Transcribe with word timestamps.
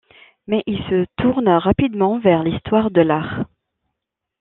Mais 0.47 0.63
il 0.65 0.79
se 0.89 1.05
tourne 1.17 1.47
rapidement 1.47 2.17
vers 2.17 2.41
l'histoire 2.41 2.89
de 2.89 3.01
l'art. 3.01 3.45